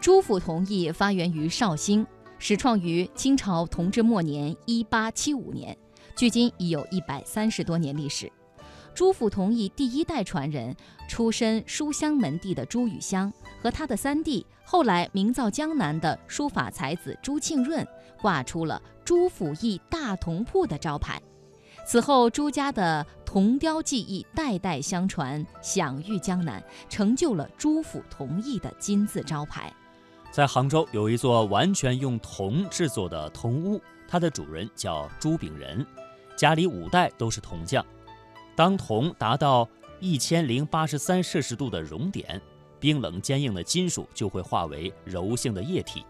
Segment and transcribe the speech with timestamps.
[0.00, 2.06] 朱府铜艺发源于绍兴，
[2.38, 5.76] 始创于清朝同治末年（一八七五年），
[6.16, 8.32] 距今已有一百三十多年历史。
[8.94, 10.74] 朱府铜艺第一代传人，
[11.06, 17.86] 出身书香门第的朱雨香和他的三弟，后来名噪江南的书法才子朱庆润，
[18.22, 21.20] 挂出了“朱府艺大铜铺”的招牌。
[21.86, 29.70] 此后，朱家的铜雕技艺代代相传，享誉江南，成就了朱府铜艺的金字招牌。
[30.30, 35.84] 在杭州有一座完全用铜制作的铜屋，它的主人叫朱炳仁，
[36.36, 37.84] 家里五代都是铜匠。
[38.54, 42.40] 当铜达到一千零八十三摄氏度的熔点，
[42.78, 46.04] 冰冷坚硬的金属就会化为柔性的液体。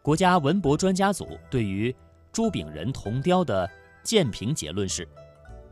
[0.00, 1.94] 国家文博专家组对于
[2.32, 3.68] 朱炳仁铜雕的
[4.02, 5.06] 鉴评结论是：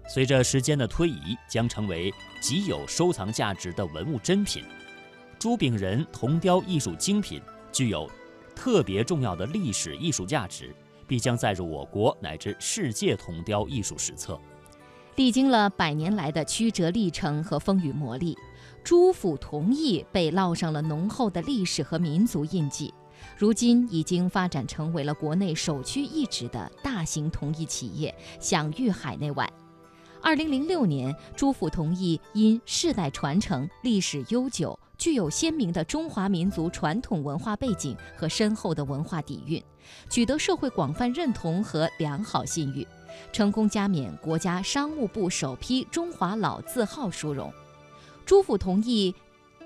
[0.06, 4.62] 随着时间的推移，将成为极有收藏价值的文物珍品。
[5.46, 8.10] 朱炳仁铜雕艺术精品具有
[8.56, 10.74] 特别重要的历史艺术价值，
[11.06, 14.36] 必将载入我国乃至世界铜雕艺术史册。
[15.14, 18.36] 历经了百年来的曲折历程和风雨磨砺，
[18.82, 22.92] 朱府铜艺被烙上了浓厚的历史和民族印记。
[23.38, 29.48] 如今已经发展成为了国内首屈一指的大型铜艺企业，享誉海内外。
[30.20, 34.76] 二零零六年，朱府铜艺因世代传承、历史悠久。
[34.98, 39.62] 具有鲜明的中华民族传统文化背景和深厚的文化底蕴，
[40.08, 42.86] 取得社会广泛认同和良好信誉，
[43.32, 47.52] 成功加冕国家商务部首批中华老字号殊荣。
[48.24, 49.14] 朱府同意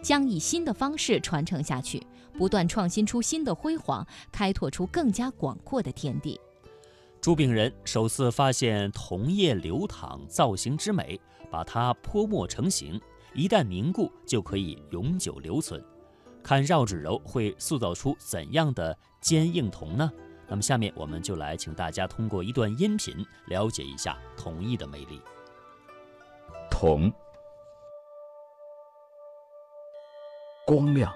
[0.03, 2.05] 将以新的方式传承下去，
[2.37, 6.39] 不断创新出新的辉煌，开拓出更加广阔的天地。
[7.21, 11.21] 朱炳仁首次发现铜液流淌造型之美，
[11.51, 13.01] 把它泼墨成型。
[13.35, 15.85] 一旦凝固，就可以永久留存。
[16.43, 20.11] 看绕指柔会塑造出怎样的坚硬铜呢？
[20.49, 25.23] 那么下面我们就来请大家通过一段音频了解一下铜艺的魅力。
[26.71, 27.13] 铜，
[30.67, 31.15] 光亮，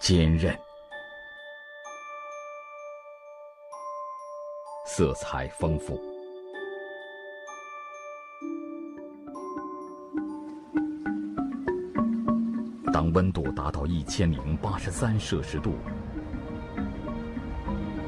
[0.00, 0.58] 坚韧，
[4.84, 6.11] 色彩丰富。
[13.02, 15.74] 当温度达到一千零八十三摄氏度，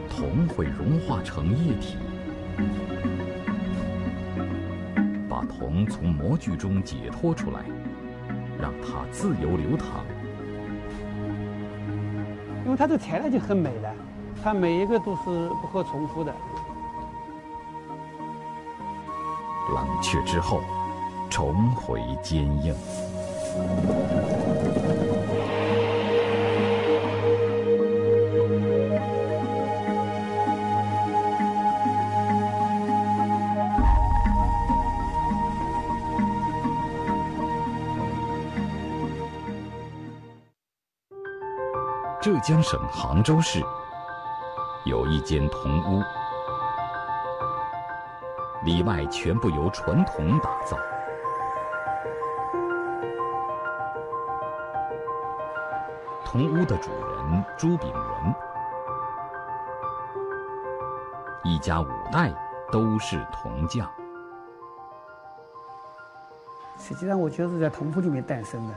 [0.08, 1.96] 铜会融化成液体，
[5.28, 7.64] 把铜从模具中解脱出来，
[8.62, 10.04] 让它自由流淌。
[12.64, 13.92] 因为它这个材料就很美了，
[14.44, 16.32] 它每一个都是不可重复的。
[19.74, 20.62] 冷却之后，
[21.28, 22.72] 重回坚硬。
[42.20, 43.62] 浙江省杭州市
[44.86, 46.02] 有一间铜屋，
[48.64, 50.76] 里外全部由纯铜打造。
[56.34, 58.34] 铜屋的主人朱炳仁，
[61.44, 62.34] 一家五代
[62.72, 63.88] 都是铜匠。
[66.76, 68.74] 实际上，我就是在铜铺里面诞生的。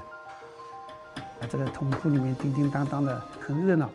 [1.17, 3.90] 啊，这个铜铺里面叮叮当当的，很热闹。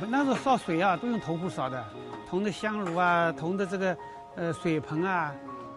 [0.00, 1.84] 不，那时候烧水啊，都用铜壶烧的，
[2.30, 3.96] 铜的香炉啊，铜的这个
[4.36, 5.34] 呃水盆啊，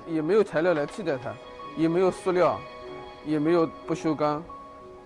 [0.08, 1.34] 也没有材料来替代它，
[1.76, 2.58] 也没有塑料，
[3.26, 4.42] 也没有不锈钢，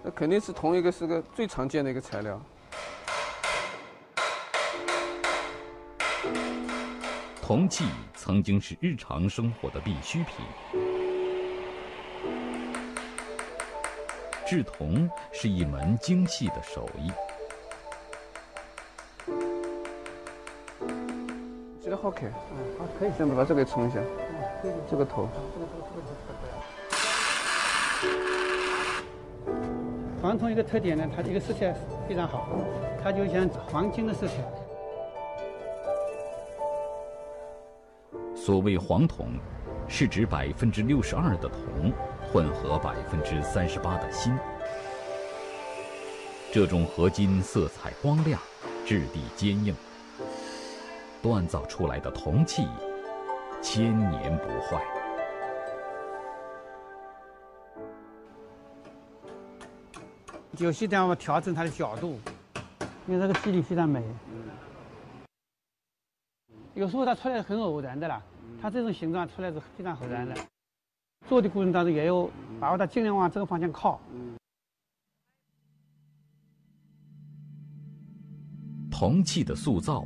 [0.03, 2.41] 那肯定是同一个是个最常见的一个材料。
[7.41, 10.45] 铜器曾经是日常生活的必需品。
[14.47, 17.11] 制铜是一门精细的手艺。
[21.83, 23.11] 觉得好看，嗯，好，可以。
[23.17, 23.99] 先把这个冲一下，
[24.89, 25.27] 这个头。
[30.21, 31.73] 黄铜一个特点呢，它这个色彩
[32.07, 32.49] 非常好，
[33.03, 34.33] 它就像黄金的色彩。
[38.35, 39.27] 所谓黄铜，
[39.87, 41.91] 是指百分之六十二的铜。
[42.31, 44.37] 混合百分之三十八的锌，
[46.51, 48.39] 这种合金色彩光亮，
[48.85, 49.75] 质地坚硬，
[51.23, 52.67] 锻造出来的铜器
[53.63, 54.98] 千年不坏。
[60.59, 62.19] 有些地方调整它的角度，
[63.07, 64.03] 因为这个肌理非常美。
[66.73, 68.21] 有时候它出来很偶然的啦，
[68.61, 70.35] 它这种形状出来是非常偶然的。
[71.27, 72.29] 做的过程当中也有
[72.59, 74.01] 把握它尽量往这个方向靠。
[78.91, 80.05] 铜器的塑造，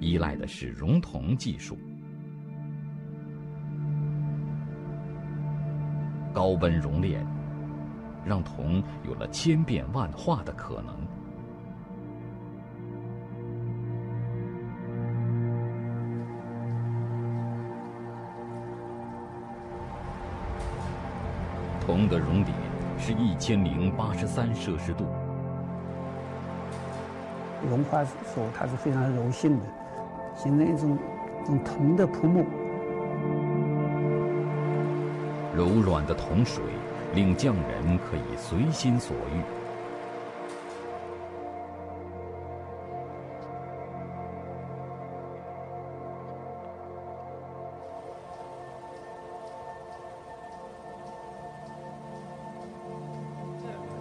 [0.00, 1.78] 依赖的是熔铜技术。
[6.34, 7.26] 高温熔炼，
[8.26, 10.94] 让铜有了千变万化的可能。
[21.80, 22.52] 铜的熔点
[22.98, 25.06] 是一千零八十三摄氏度。
[27.70, 29.66] 融化时候它是非常柔性的，
[30.34, 30.98] 形成一种
[31.44, 32.44] 一种铜的铺木。
[35.54, 36.62] 柔软的铜水
[37.14, 39.40] 令匠人可以随心所欲。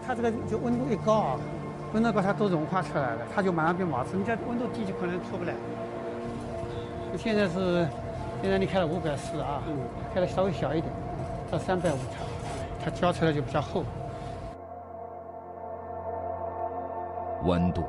[0.08, 1.40] 它这个就温度一高啊，
[1.94, 4.16] 温度高它都融化出来了，它就马上变毛刺。
[4.16, 5.54] 你这温度低就可能出不来。
[7.18, 7.88] 现在是，
[8.42, 9.64] 现在你开了五百四啊，
[10.14, 10.94] 开的稍微小一点，
[11.50, 12.24] 到三百五它，
[12.86, 13.84] 它浇出来就比较厚。
[17.46, 17.84] 温度、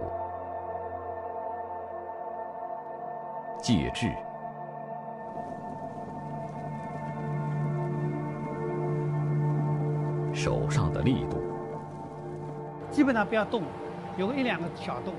[3.58, 4.10] 介质、
[10.32, 11.42] 手上的力度。
[12.90, 13.62] 基本上不要动，
[14.16, 15.12] 有个一两个小洞。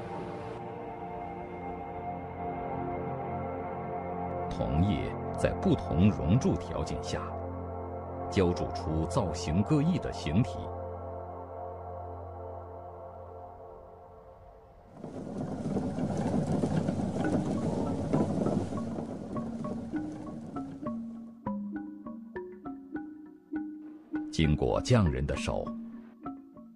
[4.49, 7.21] 铜液在不同熔铸条件下，
[8.29, 10.57] 浇铸出造型各异的形体。
[24.31, 25.65] 经过匠人的手。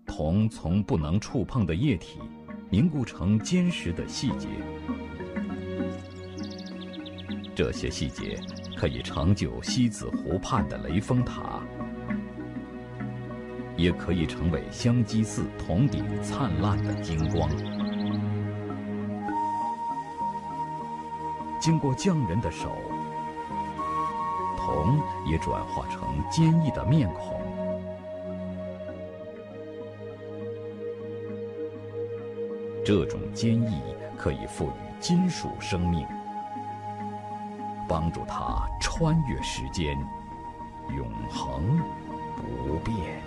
[0.06, 2.19] 铜从不能触碰的液体
[2.69, 4.48] 凝固成坚实的细节，
[7.56, 8.38] 这些细节
[8.81, 11.62] 可以成就西子湖畔的雷峰塔，
[13.78, 17.48] 也可以成为香积寺铜顶灿烂的金光。
[21.60, 22.75] 经过匠人的手，
[24.57, 27.39] 铜也转化成坚毅的面孔。
[32.84, 33.80] 这种坚毅
[34.18, 36.04] 可以赋予金属生命，
[37.91, 39.97] 帮助他穿越时间，
[40.95, 41.77] 永恒
[42.38, 43.21] 不变。